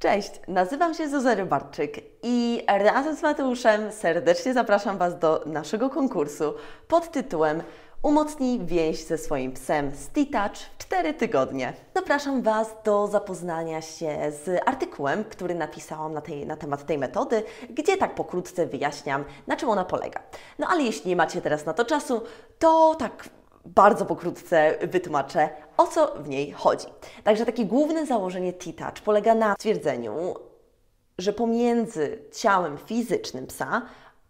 [0.00, 6.54] Cześć, nazywam się Zuzana Rybarczyk i razem z Mateuszem serdecznie zapraszam Was do naszego konkursu
[6.88, 7.62] pod tytułem
[8.02, 11.72] Umocnij więź ze swoim psem Stitouch w 4 tygodnie.
[11.94, 17.42] Zapraszam Was do zapoznania się z artykułem, który napisałam na, tej, na temat tej metody,
[17.70, 20.20] gdzie tak pokrótce wyjaśniam, na czym ona polega.
[20.58, 22.22] No ale jeśli nie macie teraz na to czasu,
[22.58, 23.28] to tak
[23.64, 26.86] bardzo pokrótce wytłumaczę, o co w niej chodzi.
[27.24, 30.34] Także takie główne założenie T-Touch polega na stwierdzeniu,
[31.18, 33.82] że pomiędzy ciałem fizycznym psa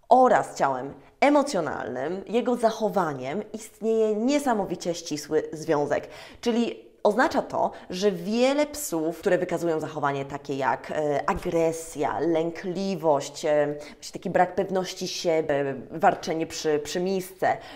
[0.09, 6.09] oraz ciałem emocjonalnym, jego zachowaniem istnieje niesamowicie ścisły związek.
[6.41, 13.75] Czyli Oznacza to, że wiele psów, które wykazują zachowanie takie jak e, agresja, lękliwość, e,
[14.13, 17.01] taki brak pewności siebie, warczenie przy, przy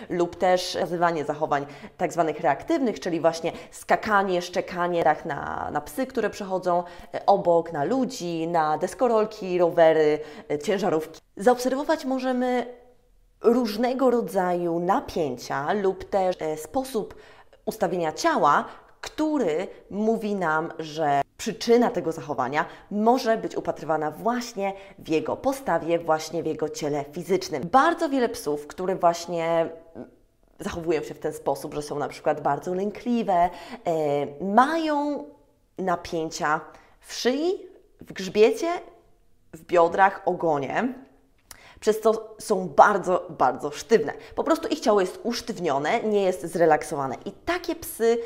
[0.09, 1.65] lub też nazywanie zachowań
[1.97, 7.83] tak zwanych reaktywnych, czyli właśnie skakanie, szczekanie na, na psy, które przechodzą e, obok, na
[7.83, 10.19] ludzi, na deskorolki, rowery,
[10.63, 11.21] ciężarówki.
[11.37, 12.65] Zaobserwować możemy
[13.41, 17.15] różnego rodzaju napięcia lub też sposób
[17.65, 18.65] ustawienia ciała,
[19.05, 26.43] który mówi nam, że przyczyna tego zachowania może być upatrywana właśnie w jego postawie, właśnie
[26.43, 27.63] w jego ciele fizycznym.
[27.71, 29.69] Bardzo wiele psów, które właśnie
[30.59, 33.49] zachowują się w ten sposób, że są na przykład bardzo lękliwe, e,
[34.45, 35.25] mają
[35.77, 36.61] napięcia
[36.99, 37.53] w szyi,
[38.01, 38.67] w grzbiecie,
[39.53, 40.93] w biodrach, ogonie
[41.79, 44.13] przez co są bardzo, bardzo sztywne.
[44.35, 47.15] Po prostu ich ciało jest usztywnione, nie jest zrelaksowane.
[47.25, 48.17] I takie psy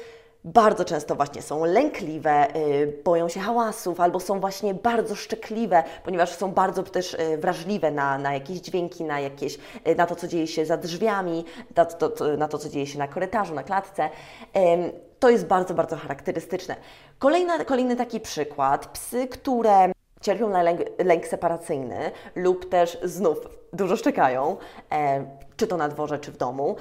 [0.44, 6.30] bardzo często właśnie są lękliwe, yy, boją się hałasów albo są właśnie bardzo szczekliwe, ponieważ
[6.30, 10.28] są bardzo też yy, wrażliwe na, na jakieś dźwięki, na, jakieś, yy, na to, co
[10.28, 11.46] dzieje się za drzwiami,
[11.76, 14.10] na to, to, na to, co dzieje się na korytarzu, na klatce.
[15.20, 16.76] To jest bardzo, bardzo charakterystyczne.
[17.20, 23.38] Kolejna, kolejny taki przykład, psy, które cierpią na lęk, lęk separacyjny lub też znów
[23.74, 24.58] dużo szczekają,
[24.92, 25.26] e,
[25.58, 26.76] czy to na dworze, czy w domu.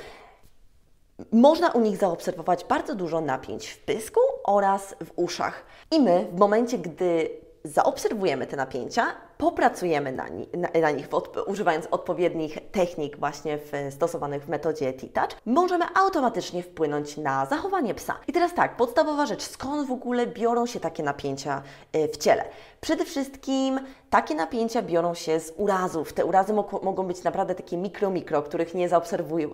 [1.32, 5.64] Można u nich zaobserwować bardzo dużo napięć w pysku oraz w uszach.
[5.90, 7.30] I my, w momencie, gdy
[7.64, 9.06] zaobserwujemy te napięcia,
[9.38, 14.92] popracujemy na, ni na, na nich, od używając odpowiednich technik właśnie w, stosowanych w metodzie
[14.92, 18.18] T-Touch, możemy automatycznie wpłynąć na zachowanie psa.
[18.26, 21.62] I teraz tak, podstawowa rzecz, skąd w ogóle biorą się takie napięcia
[21.96, 22.44] y, w ciele?
[22.80, 26.12] Przede wszystkim takie napięcia biorą się z urazów.
[26.12, 28.88] Te urazy mo mogą być naprawdę takie mikro, mikro, których nie,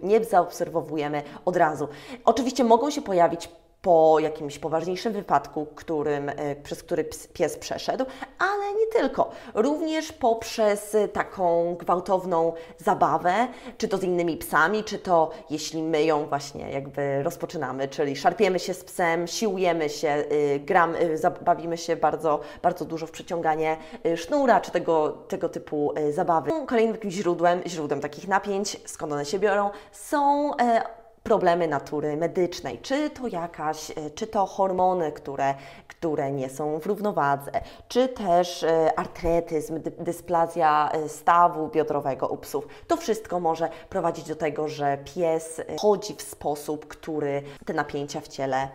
[0.03, 1.89] nie zaobserwujemy od razu.
[2.25, 3.49] Oczywiście mogą się pojawić
[3.85, 8.05] po jakimś poważniejszym wypadku, którym, e, przez który pies przeszedł,
[8.39, 9.31] ale nie tylko.
[9.55, 13.35] Również poprzez taką gwałtowną zabawę,
[13.79, 18.59] czy to z innymi psami, czy to jeśli my ją właśnie jakby rozpoczynamy, czyli szarpiemy
[18.59, 23.77] się z psem, siłujemy się, y, gram, y, zabawimy się bardzo, bardzo dużo w przeciąganie
[24.07, 26.51] y, sznura, czy tego, tego typu zabawy.
[26.67, 33.11] Kolejnym źródłem, źródłem takich napięć, skąd one się biorą, są e, problemy natury medycznej, czy
[33.11, 35.55] to jakaś, e, czy to hormony, które,
[35.89, 37.51] które nie są w równowadze,
[37.89, 42.67] czy też e, artretyzm, dysplazja e, stawu biodrowego u psów.
[42.87, 48.29] To wszystko może prowadzić do tego, że pies chodzi w sposób, który te napięcia w
[48.29, 48.69] ciele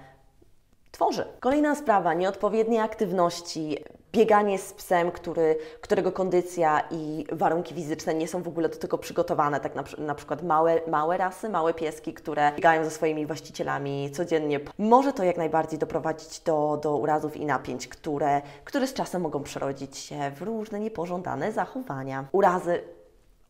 [0.91, 1.25] tworzy.
[1.39, 3.77] Kolejna sprawa, nieodpowiednie aktywności,
[4.11, 8.97] bieganie z psem, który, którego kondycja i warunki fizyczne nie są w ogóle do tego
[8.97, 14.11] przygotowane, tak na, na przykład małe, małe rasy, małe pieski, które biegają ze swoimi właścicielami
[14.11, 14.59] codziennie.
[14.77, 19.43] Może to jak najbardziej doprowadzić do, do urazów i napięć, które, które z czasem mogą
[19.43, 22.25] przerodzić się w różne niepożądane zachowania.
[22.31, 22.81] Urazy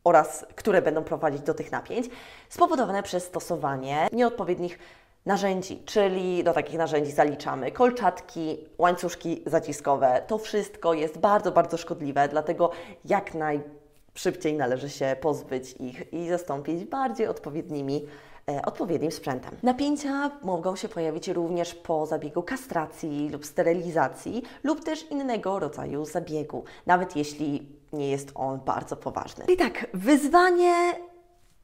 [0.03, 2.09] oraz które będą prowadzić do tych napięć,
[2.49, 4.79] spowodowane przez stosowanie nieodpowiednich
[5.25, 10.22] narzędzi, czyli do takich narzędzi zaliczamy kolczatki, łańcuszki zaciskowe.
[10.28, 12.72] To wszystko jest bardzo, bardzo szkodliwe, dlatego
[13.06, 18.06] jak najszybciej należy się pozbyć ich i zastąpić bardziej odpowiednimi
[18.50, 19.56] e, odpowiednim sprzętem.
[19.63, 26.63] Napięcia mogą się pojawić również po zabiegu kastracji lub sterylizacji lub też innego rodzaju zabiegu,
[26.86, 29.45] nawet jeśli nie jest on bardzo poważny.
[29.45, 30.75] I tak, wyzwanie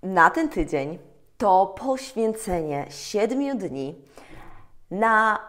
[0.03, 0.99] na ten tydzień
[1.37, 3.95] to poświęcenie siedmiu dni
[4.91, 5.39] na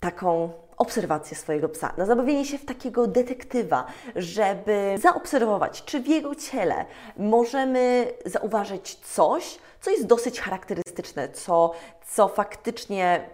[0.00, 3.86] taką obserwację swojego psa, na zabawienie się w takiego detektywa,
[4.16, 6.84] żeby zaobserwować, czy w jego ciele
[7.16, 11.72] możemy zauważyć coś, co jest dosyć charakterystyczne, co,
[12.06, 13.28] co faktycznie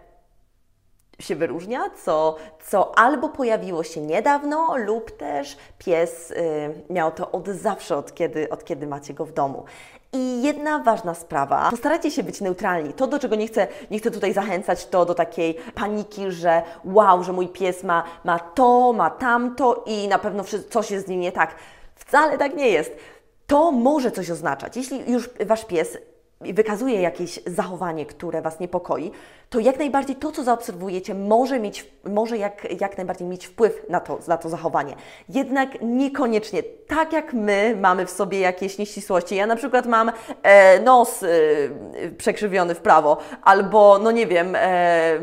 [1.21, 2.37] się wyróżnia, co,
[2.67, 6.35] co albo pojawiło się niedawno, lub też pies y,
[6.91, 9.65] miał to od zawsze, od kiedy, od kiedy macie go w domu.
[10.13, 12.93] I jedna ważna sprawa, postarajcie się być neutralni.
[12.93, 17.23] To, do czego nie chcę, nie chcę tutaj zachęcać, to do takiej paniki, że wow,
[17.25, 21.21] że mój pies ma, ma to, ma tamto i na pewno coś jest z nim
[21.21, 21.55] nie tak.
[21.95, 22.97] Wcale tak nie jest.
[23.47, 24.77] To może coś oznaczać.
[24.77, 25.99] Jeśli już Wasz pies
[26.41, 29.13] wykazuje jakieś zachowanie, które Was niepokoi,
[29.51, 34.01] to jak najbardziej to, co zaobserwujecie, może, mieć, może jak, jak najbardziej mieć wpływ na
[34.01, 34.95] to, na to zachowanie.
[35.29, 36.63] Jednak niekoniecznie.
[36.63, 39.37] Tak jak my mamy w sobie jakieś nieścisłości.
[39.37, 40.13] Ja na przykład mam
[40.43, 41.29] e, nos e,
[42.19, 45.19] przekrzywiony w prawo, albo, no nie wiem, e,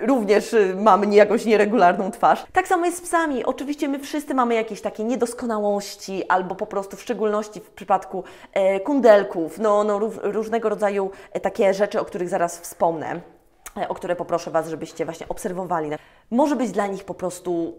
[0.00, 2.46] również mam jakąś nieregularną twarz.
[2.52, 3.44] Tak samo jest z psami.
[3.44, 8.80] Oczywiście my wszyscy mamy jakieś takie niedoskonałości, albo po prostu w szczególności w przypadku e,
[8.80, 13.37] kundelków, no, no różnego rodzaju e, takie rzeczy, o których zaraz wspomnę.
[13.82, 15.90] E, o które poproszę Was, żebyście właśnie obserwowali.
[16.30, 17.74] Może być dla nich po prostu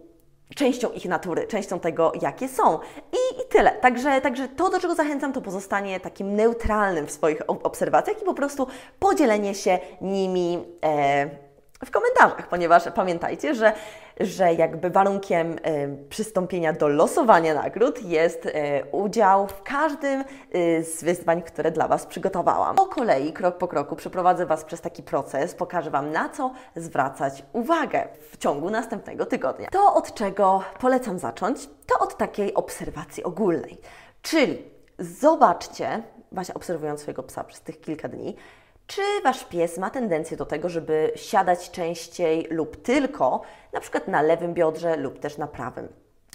[0.56, 2.80] częścią ich natury, częścią tego, jakie są.
[3.12, 3.72] I, i tyle.
[3.72, 8.34] Także, także to, do czego zachęcam, to pozostanie takim neutralnym w swoich obserwacjach i po
[8.34, 8.68] prostu
[9.00, 10.66] podzielenie się nimi.
[10.84, 11.50] E,
[11.86, 13.74] w komentarzach, ponieważ pamiętajcie, że,
[14.20, 15.60] że jakby warunkiem y,
[16.10, 18.52] przystąpienia do losowania nagród jest y,
[18.92, 20.22] udział w każdym
[20.56, 22.76] y, z wyzwań, które dla Was przygotowałam.
[22.76, 27.44] Po kolei, krok po kroku, przeprowadzę Was przez taki proces, pokażę Wam na co zwracać
[27.54, 29.68] uwagę w ciągu następnego tygodnia.
[29.72, 33.78] To, od czego polecam zacząć, to od takiej obserwacji ogólnej.
[34.22, 34.64] Czyli
[35.00, 38.36] zobaczcie, właśnie obserwując swojego psa przez tych kilka dni,
[38.90, 43.42] czy Wasz pies ma tendencję do tego, żeby siadać częściej lub tylko,
[43.74, 45.88] na przykład na lewym biodrze lub też na prawym?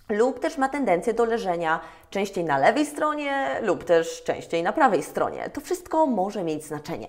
[0.08, 1.80] Lub też ma tendencję do leżenia
[2.10, 5.50] częściej na lewej stronie lub też częściej na prawej stronie.
[5.50, 7.08] To wszystko może mieć znaczenie.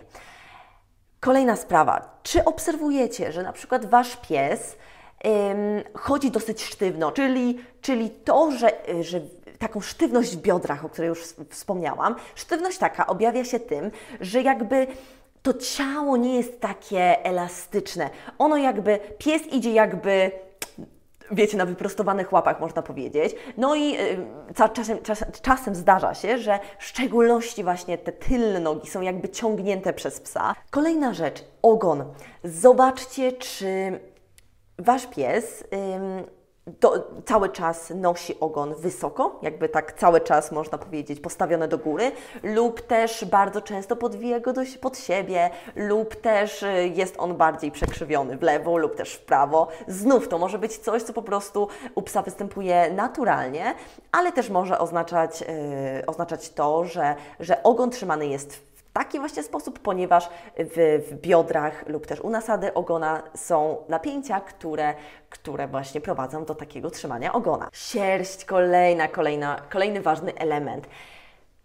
[1.20, 2.20] Kolejna sprawa.
[2.24, 4.78] Czy obserwujecie, że na przykład Wasz pies
[5.26, 8.72] ym, chodzi dosyć sztywno, czyli, czyli to, że,
[9.02, 9.22] że
[9.60, 14.88] taką sztywność w biodrach, o której już wspomniałam, sztywność taka objawia się tym, że jakby
[15.46, 18.10] to ciało nie jest takie elastyczne.
[18.38, 20.32] Ono jakby, pies idzie jakby
[21.32, 23.36] wiecie, na wyprostowanych łapach, można powiedzieć.
[23.58, 24.18] No i y,
[24.74, 29.94] czasem, czas, czasem zdarza się, że w szczególności właśnie te tylne nogi są jakby ciągnięte
[29.94, 30.56] przez psa.
[30.72, 32.14] Kolejna rzecz, ogon.
[32.44, 34.00] Zobaczcie, czy
[34.80, 35.64] wasz pies
[36.68, 42.12] do, cały czas nosi ogon wysoko, jakby tak cały czas można powiedzieć postawione do góry,
[42.44, 47.72] lub też bardzo często podwija go dość pod siebie, lub też y, jest on bardziej
[47.72, 49.68] przekrzywiony w lewo lub też w prawo.
[49.88, 53.76] Znów to może być coś, co po prostu u psa występuje naturalnie,
[54.12, 59.80] ale też może oznaczać, yy, oznaczać to, że, że ogon trzymany jest taki właśnie sposób,
[59.80, 64.94] ponieważ w, w, biodrach lub też u nasady ogona są napięcia, które,
[65.30, 67.70] które właśnie prowadzą do takiego trzymania ogona.
[67.74, 70.88] Sierść, kolejna, kolejna, kolejny ważny element.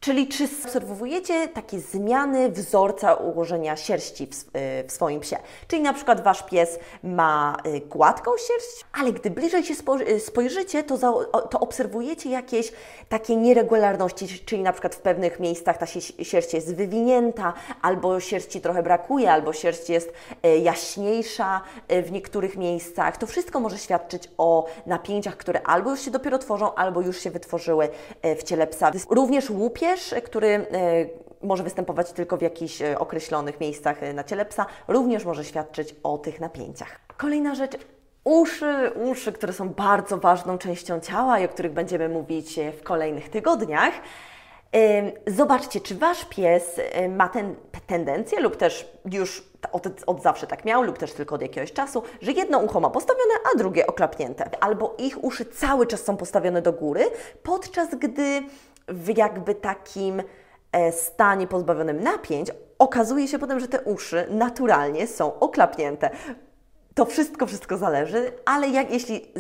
[0.01, 5.37] Czyli czy obserwujecie takie zmiany wzorca ułożenia sierści w, y, w, swoim psie?
[5.69, 9.75] Czyli na przykład Wasz pies ma y, gładką sierść, ale gdy bliżej się
[10.09, 11.13] y, spojrzycie, to, za,
[11.51, 12.73] to obserwujecie jakieś
[13.09, 15.87] takie nieregularności, czyli na przykład w pewnych miejscach ta
[16.23, 17.53] sierść jest wywinięta,
[17.83, 20.13] albo sierści trochę brakuje, albo sierść jest
[20.63, 23.17] jaśniejsza w niektórych miejscach.
[23.17, 27.31] To wszystko może świadczyć o napięciach, które albo już się dopiero tworzą, albo już się
[27.31, 27.89] wytworzyły
[28.23, 28.93] w ciele psa.
[29.11, 29.90] Również łupie
[30.25, 30.67] który e,
[31.43, 35.95] może występować tylko w jakichś e, określonych miejscach e, na ciele psa, również może świadczyć
[36.03, 37.01] o tych napięciach.
[37.17, 37.73] Kolejna rzecz,
[38.25, 43.29] Uszy, uszy, które są bardzo ważną częścią ciała i o których będziemy mówić w kolejnych
[43.29, 43.95] tygodniach.
[45.27, 47.55] Zobaczcie, czy Wasz pies ma ten,
[47.87, 52.03] tendencję, lub też już od, od, zawsze tak miał, lub też tylko od jakiegoś czasu,
[52.23, 54.51] że jedno ucho ma postawione, a drugie oklapnięte.
[54.61, 57.05] Albo ich uszy cały czas są postawione do góry,
[57.43, 58.43] podczas gdy
[58.91, 60.23] w jakby takim
[60.73, 66.11] e, stanie pozbawionym napięć, okazuje się potem, że te uszy naturalnie są oklapnięte.
[66.95, 69.33] To wszystko, wszystko zależy, ale jak jeśli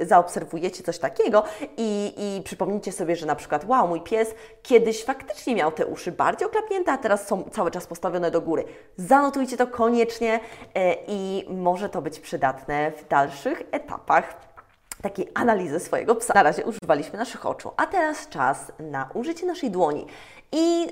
[0.00, 1.44] zaobserwujecie coś takiego
[1.76, 6.48] i, i sobie, że na przykład, wow, mój pies kiedyś faktycznie miał te uszy bardziej
[6.48, 8.64] oklapnięte, a teraz są cały czas postawione do góry.
[8.96, 10.40] Zanotujcie to koniecznie
[10.74, 14.55] e, i może to być przydatne w dalszych etapach
[15.02, 16.34] takiej analizy swojego psa.
[16.34, 20.06] Na razie używaliśmy naszych oczu, a teraz czas na użycie naszej dłoni.
[20.52, 20.86] I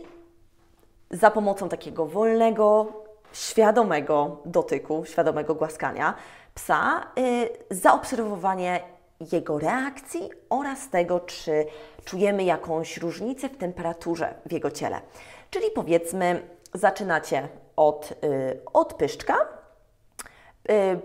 [1.11, 2.93] za pomocą takiego wolnego,
[3.33, 6.15] świadomego dotyku, świadomego głaskania
[6.55, 8.81] psa, yy, zaobserwowanie
[9.33, 11.67] jego reakcji oraz tego, czy
[12.05, 15.01] czujemy jakąś różnicę w temperaturze w jego ciele.
[15.51, 16.43] Czyli powiedzmy,
[16.75, 19.47] zaczynacie od, yy, od pyszczka, y,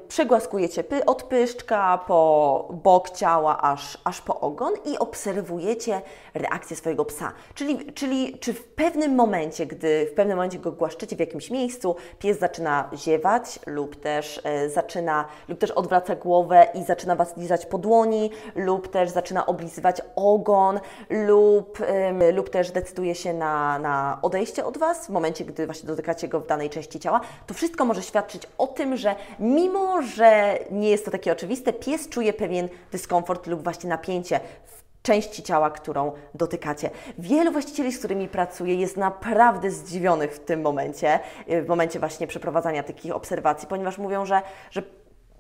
[0.08, 6.02] przegłaskujecie py, od pyszczka po bok ciała aż, aż po ogon i obserwujecie
[6.34, 7.32] reakcję swojego psa.
[7.54, 11.96] Czyli, czyli czy w pewnym momencie, gdy w pewnym momencie go głaszczycie w jakimś miejscu,
[12.20, 17.66] pies zaczyna ziewać lub też e, zaczyna, lub też odwraca głowę i zaczyna Was lizać
[17.66, 21.80] po dłoni, lub też zaczyna oblizywać ogon, lub,
[22.34, 26.40] lub też decyduje się na, na odejście od Was w momencie, gdy właśnie dotykacie go
[26.40, 29.16] w danej części ciała, to wszystko może świadczyć o tym, że
[29.50, 35.02] mimo, że nie jest to takie oczywiste, pies czuje pewien dyskomfort lub właśnie napięcie w
[35.02, 36.90] części ciała, którą dotykacie.
[37.18, 42.84] Wielu właścicieli, z którymi pracuję, jest naprawdę zdziwionych w tym momencie, w momencie właśnie przeprowadzania
[42.84, 44.42] takich obserwacji, ponieważ mówią, że,
[44.72, 44.84] że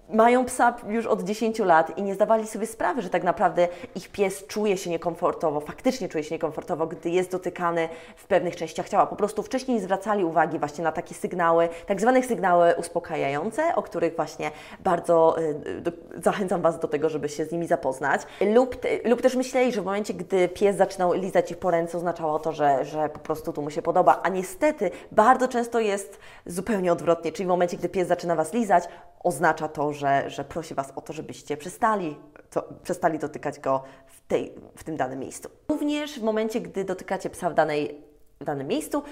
[0.09, 4.09] mają psa już od 10 lat i nie zdawali sobie sprawy, że tak naprawdę ich
[4.09, 9.05] pies czuje się niekomfortowo, faktycznie czuje się niekomfortowo, gdy jest dotykany w pewnych częściach ciała.
[9.05, 13.83] Po prostu wcześniej nie zwracali uwagi właśnie na takie sygnały, tak zwane sygnały uspokajające, o
[13.83, 18.21] których właśnie bardzo y, zachęcam Was do tego, żeby się z nimi zapoznać.
[18.41, 18.75] Lub,
[19.05, 22.51] lub też myśleli, że w momencie, gdy pies zaczynał lizać ich po ręce, oznaczało to,
[22.51, 24.19] że, że po prostu tu mu się podoba.
[24.23, 28.83] A niestety bardzo często jest zupełnie odwrotnie, czyli w momencie, gdy pies zaczyna Was lizać,
[29.19, 32.15] oznacza to, że, że prosi Was o to, żebyście przestali,
[32.49, 35.49] to, przestali dotykać go w, tej, w tym danym miejscu.
[35.69, 38.08] Również w momencie, gdy dotykacie psa w danej
[38.41, 39.03] w danym miejscu,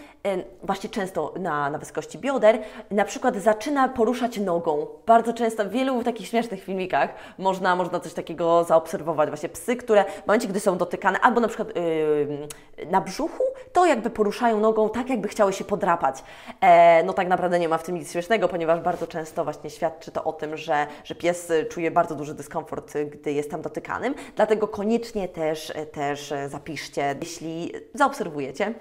[0.64, 2.60] właśnie często na, na wysokości bioder,
[2.92, 4.88] na przykład zaczyna poruszać nogą.
[5.06, 9.30] Bardzo często w wielu takich śmiesznych filmikach można, można coś takiego zaobserwować.
[9.30, 13.44] Właśnie psy, które w momencie, gdy są dotykane, albo na przykład yy, na brzuchu,
[13.74, 16.24] to jakby poruszają nogą tak, jakby chciały się podrapać.
[16.62, 20.12] E, no tak naprawdę nie ma w tym nic śmiesznego, ponieważ bardzo często właśnie świadczy
[20.12, 24.16] to o tym, że, że pies czuje bardzo duży dyskomfort, gdy jest tam dotykanym.
[24.36, 28.74] Dlatego koniecznie też, też zapiszcie, jeśli zaobserwujecie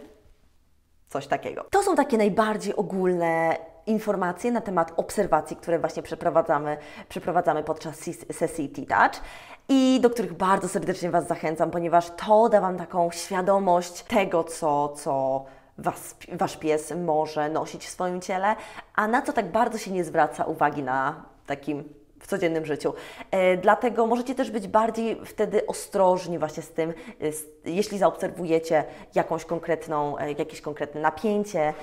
[1.08, 1.64] coś takiego.
[1.70, 6.76] To są takie najbardziej ogólne informacje na temat obserwacji, które właśnie przeprowadzamy,
[7.08, 7.96] przeprowadzamy podczas
[8.32, 9.22] sesji T-Touch
[9.68, 14.88] i do których bardzo serdecznie Was zachęcam, ponieważ to da Wam taką świadomość tego, co,
[14.88, 15.44] co
[15.78, 18.56] was, Wasz pies może nosić w swoim ciele,
[18.94, 21.84] a na co tak bardzo się nie zwraca uwagi na takim
[22.20, 22.94] w codziennym życiu.
[23.30, 29.44] E, dlatego możecie też być bardziej wtedy ostrożni właśnie z tym, z, jeśli zaobserwujecie jakąś
[29.44, 31.74] konkretną, e, jakieś konkretne napięcie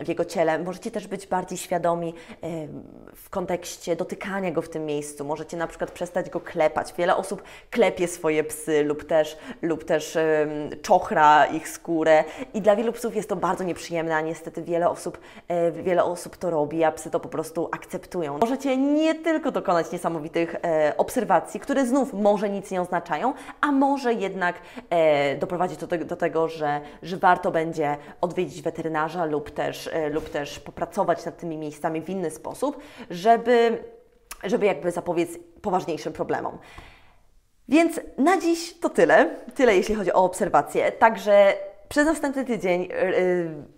[0.00, 2.14] w jego ciele, możecie też być bardziej świadomi
[3.14, 5.24] w kontekście dotykania go w tym miejscu.
[5.24, 6.94] Możecie na przykład przestać go klepać.
[6.98, 10.18] Wiele osób klepie swoje psy lub też, lub też
[10.82, 15.18] czochra ich skórę i dla wielu psów jest to bardzo nieprzyjemne, a niestety wiele osób,
[15.48, 18.38] e, wiele osób to robi, a psy to po prostu akceptują.
[18.38, 23.72] Możecie nie tylko tylko dokonać niesamowitych e, obserwacji, które znów może nic nie oznaczają, a
[23.72, 24.56] może jednak
[24.90, 30.08] e, doprowadzić do, te, do tego, że, że warto będzie odwiedzić weterynarza lub też, e,
[30.08, 32.78] lub też popracować nad tymi miejscami w inny sposób,
[33.10, 33.84] żeby,
[34.44, 35.28] żeby jakby zapobiec
[35.62, 36.58] poważniejszym problemom.
[37.68, 39.36] Więc na dziś to tyle.
[39.54, 40.92] Tyle jeśli chodzi o obserwacje.
[40.92, 41.54] Także
[41.92, 42.88] przez następny tydzień yy,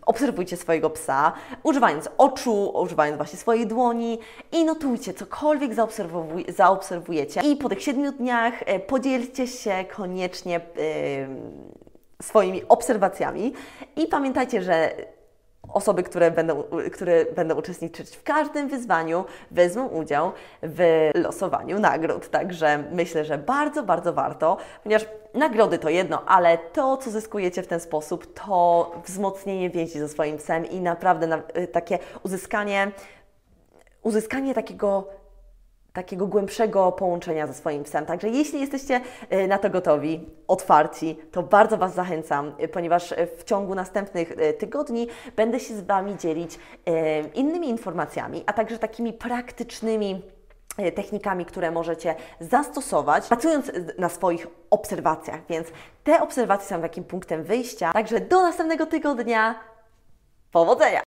[0.07, 4.19] obserwujcie swojego psa, używając oczu, używając właśnie swojej dłoni
[4.53, 7.41] i notujcie cokolwiek zaobserwuj, zaobserwujecie.
[7.41, 13.53] I po tych siedmiu dniach yy, podzielcie się koniecznie yy, swoimi obserwacjami
[13.97, 14.91] i pamiętajcie, że
[15.69, 22.31] osoby, które będą, które będą uczestniczyć w każdym wyzwaniu, wezmą udział w losowaniu nagród.
[22.31, 27.67] Także myślę, że bardzo, bardzo warto, ponieważ nagrody to jedno, ale to, co zyskujecie w
[27.67, 31.43] ten sposób, to wzmocnienie więzi ze swoim psem i naprawdę na,
[31.73, 32.93] takie uzyskanie,
[34.03, 35.09] uzyskanie takiego
[35.95, 38.07] takiego głębszego połączenia ze swoim psem.
[38.07, 43.27] Także jeśli jesteście e, na to gotowi, otwarci, to bardzo Was zachęcam, e, ponieważ e,
[43.27, 46.59] w ciągu następnych tygodni będę się z Wami dzielić
[47.35, 50.23] innymi informacjami, a także takimi praktycznymi
[50.95, 55.41] technikami, które możecie zastosować, pracując na swoich obserwacjach.
[55.49, 55.69] Więc
[56.05, 57.93] te obserwacje są takim punktem wyjścia.
[57.93, 59.61] Także do następnego tygodnia.
[60.53, 61.03] Powodzenia!